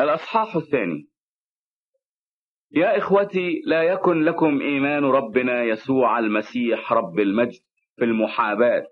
الأصحاح 0.00 0.56
الثاني. 0.56 1.08
يا 2.72 2.98
إخوتي 2.98 3.62
لا 3.64 3.82
يكن 3.82 4.22
لكم 4.24 4.60
إيمان 4.60 5.04
ربنا 5.04 5.62
يسوع 5.64 6.18
المسيح 6.18 6.92
رب 6.92 7.20
المجد 7.20 7.60
في 7.96 8.04
المحاباة. 8.04 8.86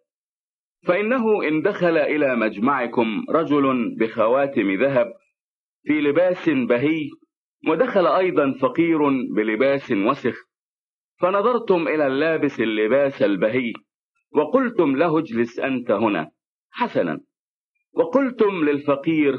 فإنه 0.86 1.48
إن 1.48 1.62
دخل 1.62 1.96
إلى 1.98 2.36
مجمعكم 2.36 3.24
رجل 3.30 3.96
بخواتم 3.98 4.82
ذهب 4.82 5.12
في 5.84 6.00
لباس 6.00 6.48
بهي 6.48 7.11
ودخل 7.68 8.06
أيضا 8.06 8.52
فقير 8.61 8.98
بلباس 9.34 9.93
وسخ. 9.93 10.36
فنظرتم 11.20 11.88
إلى 11.88 12.06
اللابس 12.06 12.61
اللباس 12.61 13.22
البهي 13.22 13.72
وقلتم 14.32 14.96
له 14.96 15.18
اجلس 15.18 15.59
أنت 15.61 15.90
هنا 15.90 16.30
حسنا. 16.70 17.20
وقلتم 17.93 18.64
للفقير 18.64 19.38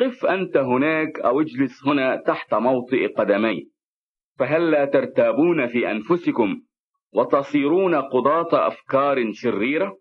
قف 0.00 0.26
أنت 0.26 0.56
هناك 0.56 1.20
أو 1.20 1.40
اجلس 1.40 1.86
هنا 1.86 2.16
تحت 2.16 2.54
موطئ 2.54 3.14
قدمي 3.14 3.68
فهل 4.38 4.70
لا 4.70 4.84
ترتابون 4.84 5.66
في 5.66 5.90
أنفسكم 5.90 6.62
وتصيرون 7.14 7.94
قضاة 7.94 8.66
أفكار 8.66 9.32
شريرة؟ 9.32 9.98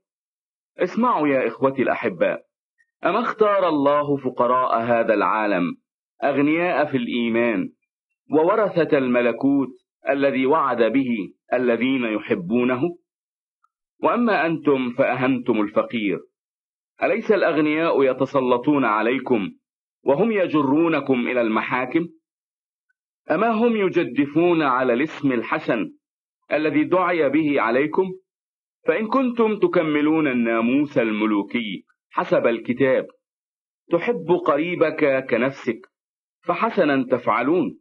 اسمعوا 0.79 1.27
يا 1.27 1.47
إخوتي 1.47 1.81
الأحباء 1.81 2.41
أما 3.05 3.19
اختار 3.19 3.69
الله 3.69 4.17
فقراء 4.17 4.81
هذا 4.81 5.13
العالم 5.13 5.75
أغنياء 6.23 6.85
في 6.85 6.97
الإيمان 6.97 7.69
وورثة 8.31 8.97
الملكوت 8.97 9.69
الذي 10.09 10.45
وعد 10.45 10.83
به 10.83 11.33
الذين 11.53 12.03
يحبونه؟ 12.03 12.81
وأما 14.03 14.45
أنتم 14.45 14.89
فأهنتم 14.91 15.61
الفقير 15.61 16.19
أليس 17.03 17.31
الأغنياء 17.31 18.03
يتسلطون 18.03 18.85
عليكم 18.85 19.51
وهم 20.03 20.31
يجرونكم 20.31 21.27
إلى 21.27 21.41
المحاكم؟ 21.41 22.07
أما 23.31 23.49
هم 23.49 23.75
يجدفون 23.75 24.61
على 24.61 24.93
الاسم 24.93 25.31
الحسن 25.31 25.91
الذي 26.51 26.83
دعي 26.83 27.29
به 27.29 27.61
عليكم؟ 27.61 28.11
فإن 28.87 29.07
كنتم 29.07 29.59
تكملون 29.59 30.27
الناموس 30.27 30.97
الملوكي 30.97 31.85
حسب 32.09 32.47
الكتاب 32.47 33.07
تحب 33.91 34.31
قريبك 34.45 35.25
كنفسك 35.29 35.79
فحسنا 36.45 37.05
تفعلون. 37.11 37.79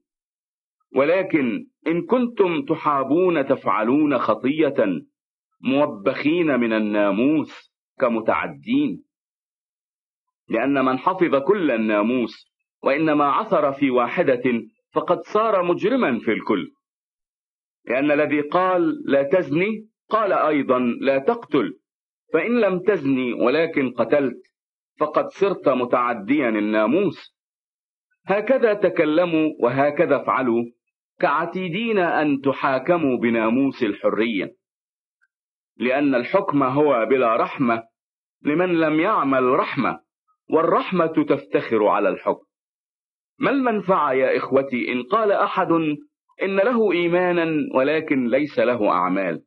ولكن 0.96 1.66
إن 1.86 2.06
كنتم 2.06 2.64
تحابون 2.64 3.46
تفعلون 3.46 4.18
خطية 4.18 4.74
موبخين 5.60 6.60
من 6.60 6.72
الناموس 6.72 7.74
كمتعدين. 8.00 9.04
لأن 10.50 10.84
من 10.84 10.98
حفظ 10.98 11.36
كل 11.36 11.70
الناموس 11.70 12.50
وإنما 12.82 13.24
عثر 13.24 13.72
في 13.72 13.90
واحدة 13.90 14.42
فقد 14.92 15.20
صار 15.20 15.62
مجرما 15.62 16.18
في 16.18 16.32
الكل. 16.32 16.70
لأن 17.84 18.10
الذي 18.10 18.40
قال 18.40 19.02
لا 19.04 19.22
تزني 19.22 19.88
قال 20.08 20.32
أيضا 20.32 20.78
لا 20.78 21.18
تقتل. 21.18 21.72
فإن 22.32 22.60
لم 22.60 22.78
تزني 22.78 23.32
ولكن 23.32 23.90
قتلت 23.90 24.42
فقد 25.00 25.28
صرت 25.28 25.68
متعديا 25.68 26.48
الناموس. 26.48 27.36
هكذا 28.26 28.74
تكلموا 28.74 29.50
وهكذا 29.60 30.22
افعلوا 30.22 30.64
كعتيدين 31.20 31.98
أن 31.98 32.40
تحاكموا 32.40 33.18
بناموس 33.18 33.82
الحرية. 33.82 34.54
لأن 35.76 36.14
الحكم 36.14 36.62
هو 36.62 37.06
بلا 37.10 37.36
رحمة 37.36 37.82
لمن 38.42 38.80
لم 38.80 39.00
يعمل 39.00 39.42
رحمة. 39.42 40.00
والرحمة 40.52 41.24
تفتخر 41.28 41.86
على 41.86 42.08
الحكم 42.08 42.44
ما 43.38 43.50
المنفعة 43.50 44.12
يا 44.12 44.36
إخوتي 44.36 44.92
إن 44.92 45.02
قال 45.02 45.32
أحد 45.32 45.72
إن 46.42 46.56
له 46.56 46.92
إيمانا 46.92 47.68
ولكن 47.74 48.26
ليس 48.26 48.58
له 48.58 48.88
أعمال 48.90 49.42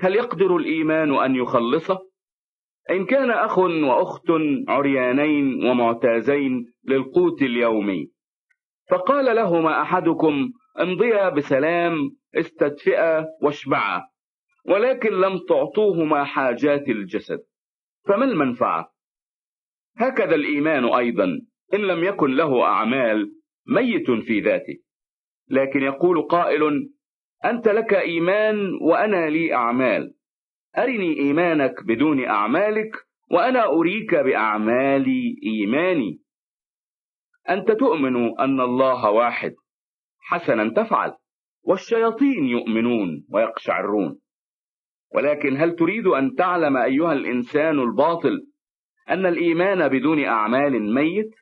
هل 0.00 0.14
يقدر 0.14 0.56
الإيمان 0.56 1.14
أن 1.14 1.34
يخلصه؟ 1.36 1.98
إن 2.90 3.06
كان 3.06 3.30
أخ 3.30 3.58
وأخت 3.58 4.30
عريانين 4.68 5.64
ومعتازين 5.64 6.72
للقوت 6.84 7.42
اليومي 7.42 8.10
فقال 8.90 9.36
لهما 9.36 9.82
أحدكم 9.82 10.50
امضيا 10.80 11.28
بسلام 11.28 12.10
استدفئا 12.34 13.26
واشبعا 13.42 14.02
ولكن 14.66 15.10
لم 15.10 15.38
تعطوهما 15.48 16.24
حاجات 16.24 16.88
الجسد 16.88 17.38
فما 18.06 18.24
المنفعة؟ 18.24 18.93
هكذا 19.96 20.34
الإيمان 20.34 20.84
أيضا 20.84 21.24
إن 21.74 21.80
لم 21.80 22.04
يكن 22.04 22.30
له 22.30 22.64
أعمال 22.64 23.32
ميت 23.66 24.10
في 24.10 24.40
ذاته. 24.40 24.76
لكن 25.50 25.82
يقول 25.82 26.22
قائل 26.22 26.90
أنت 27.44 27.68
لك 27.68 27.94
إيمان 27.94 28.74
وأنا 28.82 29.30
لي 29.30 29.54
أعمال. 29.54 30.14
أرني 30.78 31.18
إيمانك 31.18 31.84
بدون 31.86 32.24
أعمالك 32.24 32.90
وأنا 33.30 33.66
أريك 33.66 34.14
بأعمالي 34.14 35.36
إيماني. 35.46 36.20
أنت 37.50 37.70
تؤمن 37.70 38.38
أن 38.40 38.60
الله 38.60 39.10
واحد. 39.10 39.54
حسنا 40.18 40.72
تفعل. 40.82 41.12
والشياطين 41.64 42.44
يؤمنون 42.44 43.26
ويقشعرون. 43.30 44.20
ولكن 45.14 45.56
هل 45.56 45.76
تريد 45.76 46.06
أن 46.06 46.34
تعلم 46.34 46.76
أيها 46.76 47.12
الإنسان 47.12 47.80
الباطل 47.80 48.46
أن 49.08 49.26
الإيمان 49.26 49.88
بدون 49.88 50.24
أعمال 50.24 50.94
ميت؟ 50.94 51.34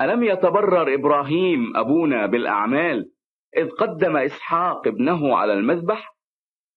ألم 0.00 0.22
يتبرر 0.22 0.94
إبراهيم 0.94 1.76
أبونا 1.76 2.26
بالأعمال 2.26 3.10
إذ 3.56 3.70
قدم 3.70 4.16
إسحاق 4.16 4.88
ابنه 4.88 5.36
على 5.36 5.52
المذبح؟ 5.52 6.14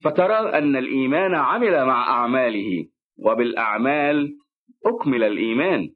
فترى 0.03 0.33
أن 0.33 0.75
الإيمان 0.75 1.35
عمل 1.35 1.85
مع 1.85 2.09
أعماله 2.09 2.87
وبالأعمال 3.17 4.37
أكمل 4.85 5.23
الإيمان 5.23 5.89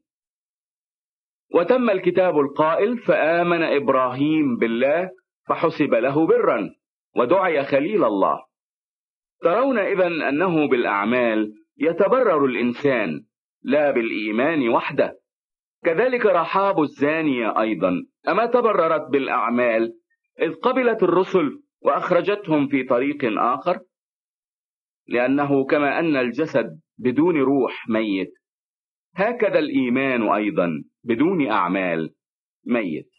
وتم 1.53 1.89
الكتاب 1.89 2.39
القائل 2.39 2.97
فآمن 2.97 3.63
إبراهيم 3.63 4.57
بالله 4.57 5.09
فحسب 5.47 5.93
له 5.93 6.28
برا 6.28 6.69
ودعي 7.16 7.63
خليل 7.63 8.03
الله 8.03 8.39
ترون 9.41 9.79
إذا 9.79 10.07
أنه 10.07 10.67
بالأعمال 10.67 11.53
يتبرر 11.78 12.45
الإنسان 12.45 13.23
لا 13.63 13.91
بالإيمان 13.91 14.69
وحده. 14.69 15.19
كذلك 15.83 16.25
رحاب 16.25 16.81
الزانية 16.81 17.59
أيضا. 17.59 18.05
أما 18.27 18.45
تبررت 18.45 19.11
بالأعمال 19.11 19.94
إذ 20.41 20.53
قبلت 20.53 21.03
الرسل 21.03 21.61
وأخرجتهم 21.81 22.67
في 22.67 22.83
طريق 22.83 23.39
آخر 23.39 23.79
لأنه 25.07 25.66
كما 25.66 25.99
أن 25.99 26.16
الجسد 26.16 26.79
بدون 26.97 27.38
روح 27.38 27.89
ميت. 27.89 28.33
هكذا 29.16 29.59
الإيمان 29.59 30.29
أيضا 30.29 30.83
بدون 31.03 31.47
أعمال 31.47 32.13
ميت. 32.66 33.09